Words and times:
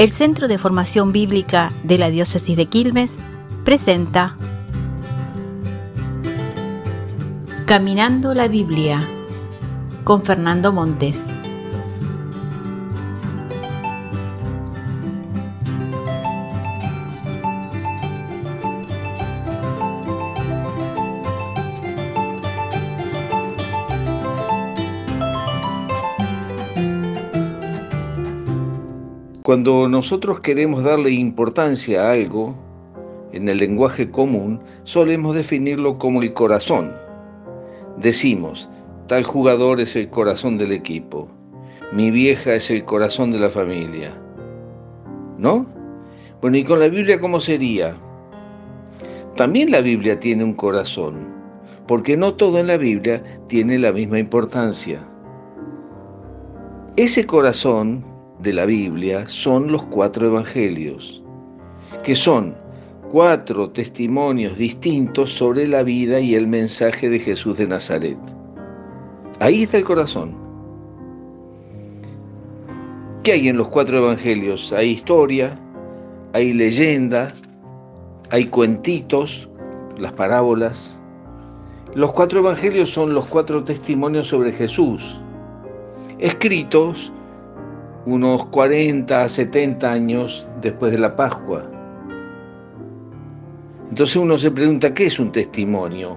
el 0.00 0.12
Centro 0.12 0.48
de 0.48 0.56
Formación 0.56 1.12
Bíblica 1.12 1.74
de 1.84 1.98
la 1.98 2.08
Diócesis 2.08 2.56
de 2.56 2.64
Quilmes 2.64 3.10
presenta 3.66 4.34
Caminando 7.66 8.32
la 8.32 8.48
Biblia 8.48 9.06
con 10.04 10.22
Fernando 10.22 10.72
Montes. 10.72 11.26
Cuando 29.42 29.88
nosotros 29.88 30.40
queremos 30.40 30.84
darle 30.84 31.12
importancia 31.12 32.02
a 32.02 32.12
algo, 32.12 32.54
en 33.32 33.48
el 33.48 33.56
lenguaje 33.56 34.10
común, 34.10 34.60
solemos 34.82 35.34
definirlo 35.34 35.96
como 35.96 36.20
el 36.20 36.34
corazón. 36.34 36.92
Decimos, 37.96 38.68
tal 39.06 39.24
jugador 39.24 39.80
es 39.80 39.96
el 39.96 40.10
corazón 40.10 40.58
del 40.58 40.72
equipo, 40.72 41.26
mi 41.90 42.10
vieja 42.10 42.54
es 42.54 42.70
el 42.70 42.84
corazón 42.84 43.30
de 43.30 43.38
la 43.38 43.48
familia. 43.48 44.12
¿No? 45.38 45.64
Bueno, 46.42 46.58
¿y 46.58 46.64
con 46.64 46.78
la 46.78 46.88
Biblia 46.88 47.18
cómo 47.18 47.40
sería? 47.40 47.94
También 49.36 49.70
la 49.70 49.80
Biblia 49.80 50.20
tiene 50.20 50.44
un 50.44 50.52
corazón, 50.52 51.14
porque 51.86 52.14
no 52.14 52.34
todo 52.34 52.58
en 52.58 52.66
la 52.66 52.76
Biblia 52.76 53.22
tiene 53.48 53.78
la 53.78 53.90
misma 53.90 54.18
importancia. 54.18 55.02
Ese 56.96 57.26
corazón 57.26 58.04
de 58.42 58.52
la 58.52 58.64
Biblia 58.64 59.28
son 59.28 59.70
los 59.70 59.82
cuatro 59.84 60.26
evangelios, 60.26 61.22
que 62.02 62.14
son 62.14 62.54
cuatro 63.10 63.70
testimonios 63.70 64.56
distintos 64.56 65.32
sobre 65.32 65.66
la 65.66 65.82
vida 65.82 66.20
y 66.20 66.34
el 66.34 66.46
mensaje 66.46 67.10
de 67.10 67.18
Jesús 67.18 67.58
de 67.58 67.66
Nazaret. 67.66 68.18
Ahí 69.40 69.64
está 69.64 69.78
el 69.78 69.84
corazón. 69.84 70.34
¿Qué 73.22 73.32
hay 73.32 73.48
en 73.48 73.56
los 73.58 73.68
cuatro 73.68 73.98
evangelios? 73.98 74.72
Hay 74.72 74.90
historia, 74.90 75.58
hay 76.32 76.52
leyenda, 76.54 77.28
hay 78.30 78.46
cuentitos, 78.46 79.48
las 79.98 80.12
parábolas. 80.12 80.98
Los 81.94 82.12
cuatro 82.12 82.40
evangelios 82.40 82.90
son 82.90 83.12
los 83.12 83.26
cuatro 83.26 83.64
testimonios 83.64 84.28
sobre 84.28 84.52
Jesús, 84.52 85.20
escritos 86.18 87.12
unos 88.06 88.46
40 88.46 89.22
a 89.22 89.28
70 89.28 89.92
años 89.92 90.48
después 90.60 90.92
de 90.92 90.98
la 90.98 91.16
Pascua. 91.16 91.64
Entonces 93.90 94.16
uno 94.16 94.38
se 94.38 94.50
pregunta, 94.50 94.94
¿qué 94.94 95.06
es 95.06 95.18
un 95.18 95.32
testimonio? 95.32 96.16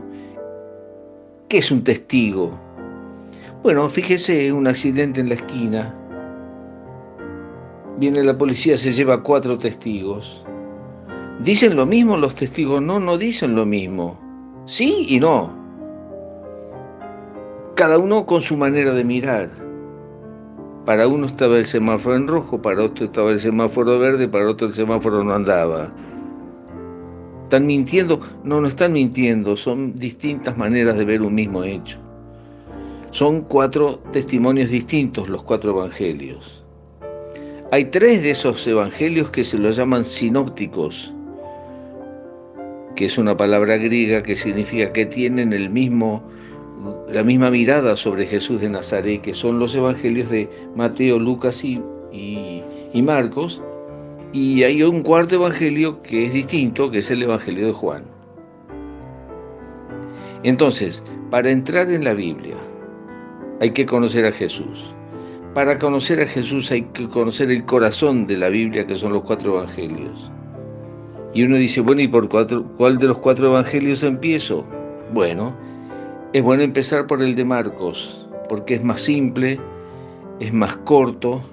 ¿Qué 1.49 1.57
es 1.57 1.71
un 1.71 1.83
testigo? 1.83 2.51
Bueno, 3.63 3.89
fíjese 3.89 4.51
un 4.51 4.67
accidente 4.67 5.21
en 5.21 5.29
la 5.29 5.35
esquina. 5.35 5.93
Viene 7.97 8.23
la 8.23 8.37
policía, 8.37 8.77
se 8.77 8.91
lleva 8.91 9.23
cuatro 9.23 9.57
testigos. 9.57 10.45
¿Dicen 11.43 11.75
lo 11.75 11.85
mismo 11.85 12.15
los 12.17 12.35
testigos? 12.35 12.81
No, 12.81 12.99
no 12.99 13.17
dicen 13.17 13.55
lo 13.55 13.65
mismo. 13.65 14.19
Sí 14.65 15.05
y 15.09 15.19
no. 15.19 15.51
Cada 17.75 17.97
uno 17.97 18.25
con 18.25 18.41
su 18.41 18.55
manera 18.55 18.93
de 18.93 19.03
mirar. 19.03 19.62
Para 20.85 21.07
uno 21.07 21.27
estaba 21.27 21.57
el 21.57 21.65
semáforo 21.65 22.17
en 22.17 22.27
rojo, 22.27 22.61
para 22.61 22.83
otro 22.83 23.05
estaba 23.05 23.31
el 23.31 23.39
semáforo 23.39 23.99
verde, 23.99 24.27
para 24.27 24.49
otro 24.49 24.67
el 24.67 24.73
semáforo 24.73 25.23
no 25.23 25.33
andaba. 25.33 25.93
¿Están 27.43 27.65
mintiendo? 27.65 28.19
No, 28.43 28.59
no 28.59 28.67
están 28.67 28.91
mintiendo, 28.91 29.55
son 29.55 29.97
distintas 29.97 30.57
maneras 30.57 30.97
de 30.97 31.05
ver 31.05 31.21
un 31.21 31.35
mismo 31.35 31.63
hecho. 31.63 31.99
Son 33.11 33.41
cuatro 33.41 33.99
testimonios 34.11 34.69
distintos 34.69 35.29
los 35.29 35.43
cuatro 35.43 35.71
evangelios. 35.71 36.63
Hay 37.71 37.85
tres 37.85 38.21
de 38.21 38.31
esos 38.31 38.67
evangelios 38.67 39.29
que 39.29 39.43
se 39.43 39.57
los 39.57 39.77
llaman 39.77 40.03
sinópticos, 40.03 41.13
que 42.95 43.05
es 43.05 43.17
una 43.17 43.37
palabra 43.37 43.77
griega 43.77 44.21
que 44.21 44.35
significa 44.35 44.91
que 44.91 45.05
tienen 45.05 45.53
el 45.53 45.69
mismo 45.69 46.23
la 47.13 47.23
misma 47.23 47.51
mirada 47.51 47.95
sobre 47.95 48.25
Jesús 48.25 48.59
de 48.59 48.69
Nazaret, 48.69 49.21
que 49.21 49.35
son 49.35 49.59
los 49.59 49.75
evangelios 49.75 50.29
de 50.29 50.49
Mateo, 50.75 51.19
Lucas 51.19 51.63
y, 51.63 51.79
y, 52.11 53.01
Marcos, 53.03 53.61
y 54.31 54.63
hay 54.63 54.81
un 54.81 55.03
cuarto 55.03 55.35
evangelio 55.35 56.01
que 56.01 56.25
es 56.25 56.33
distinto, 56.33 56.89
que 56.89 56.97
es 56.99 57.11
el 57.11 57.21
evangelio 57.21 57.67
de 57.67 57.71
Juan. 57.71 58.03
Entonces, 60.41 61.03
para 61.29 61.51
entrar 61.51 61.91
en 61.91 62.03
la 62.03 62.15
Biblia, 62.15 62.55
hay 63.61 63.69
que 63.69 63.85
conocer 63.85 64.25
a 64.25 64.31
Jesús. 64.31 64.93
Para 65.53 65.77
conocer 65.77 66.19
a 66.19 66.25
Jesús 66.25 66.71
hay 66.71 66.81
que 66.81 67.07
conocer 67.07 67.51
el 67.51 67.63
corazón 67.65 68.25
de 68.25 68.37
la 68.37 68.49
Biblia, 68.49 68.87
que 68.87 68.95
son 68.95 69.13
los 69.13 69.21
cuatro 69.21 69.57
evangelios. 69.57 70.31
Y 71.35 71.43
uno 71.43 71.57
dice, 71.57 71.81
bueno, 71.81 72.01
¿y 72.01 72.07
por 72.07 72.27
cuál 72.27 72.97
de 72.97 73.07
los 73.07 73.19
cuatro 73.19 73.49
evangelios 73.49 74.01
empiezo? 74.01 74.65
Bueno, 75.13 75.55
es 76.33 76.41
bueno 76.41 76.63
empezar 76.63 77.05
por 77.05 77.21
el 77.21 77.35
de 77.35 77.45
Marcos, 77.45 78.27
porque 78.49 78.73
es 78.73 78.83
más 78.83 79.01
simple, 79.01 79.59
es 80.39 80.51
más 80.51 80.75
corto, 80.77 81.43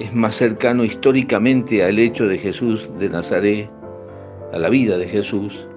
es 0.00 0.12
más 0.12 0.34
cercano 0.34 0.84
históricamente 0.84 1.84
al 1.84 2.00
hecho 2.00 2.26
de 2.26 2.38
Jesús 2.38 2.90
de 2.98 3.08
Nazaret, 3.08 3.70
a 4.52 4.58
la 4.58 4.68
vida 4.68 4.98
de 4.98 5.06
Jesús. 5.06 5.68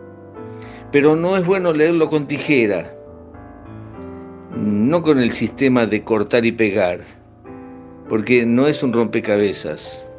Pero 0.91 1.15
no 1.15 1.37
es 1.37 1.45
bueno 1.45 1.73
leerlo 1.73 2.09
con 2.09 2.25
tijera, 2.25 2.91
no 4.55 5.03
con 5.03 5.19
el 5.19 5.31
sistema 5.31 5.85
de 5.85 6.03
cortar 6.03 6.43
y 6.43 6.51
pegar, 6.51 7.01
porque 8.09 8.47
no 8.47 8.67
es 8.67 8.81
un 8.81 8.93
rompecabezas. 8.93 10.09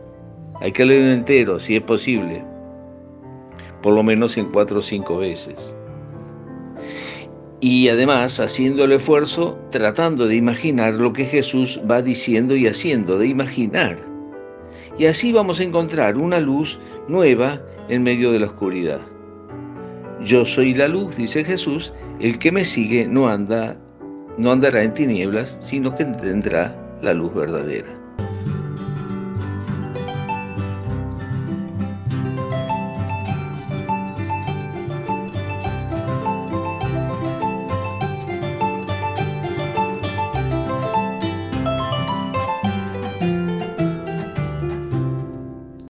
Hay 0.60 0.70
que 0.70 0.84
leerlo 0.84 1.14
entero, 1.14 1.58
si 1.58 1.74
es 1.74 1.82
posible, 1.82 2.44
por 3.82 3.92
lo 3.92 4.04
menos 4.04 4.38
en 4.38 4.52
cuatro 4.52 4.78
o 4.78 4.82
cinco 4.82 5.18
veces 5.18 5.77
y 7.60 7.88
además 7.88 8.38
haciendo 8.40 8.84
el 8.84 8.92
esfuerzo 8.92 9.58
tratando 9.70 10.26
de 10.26 10.36
imaginar 10.36 10.94
lo 10.94 11.12
que 11.12 11.24
Jesús 11.24 11.80
va 11.90 12.02
diciendo 12.02 12.54
y 12.56 12.66
haciendo, 12.66 13.18
de 13.18 13.26
imaginar. 13.26 13.98
Y 14.98 15.06
así 15.06 15.32
vamos 15.32 15.60
a 15.60 15.64
encontrar 15.64 16.16
una 16.16 16.40
luz 16.40 16.78
nueva 17.08 17.60
en 17.88 18.02
medio 18.02 18.32
de 18.32 18.40
la 18.40 18.46
oscuridad. 18.46 19.00
Yo 20.24 20.44
soy 20.44 20.74
la 20.74 20.88
luz, 20.88 21.16
dice 21.16 21.44
Jesús, 21.44 21.92
el 22.20 22.38
que 22.38 22.52
me 22.52 22.64
sigue 22.64 23.06
no 23.06 23.28
anda 23.28 23.76
no 24.38 24.52
andará 24.52 24.84
en 24.84 24.94
tinieblas, 24.94 25.58
sino 25.60 25.94
que 25.96 26.04
tendrá 26.04 26.74
la 27.02 27.12
luz 27.12 27.34
verdadera. 27.34 27.97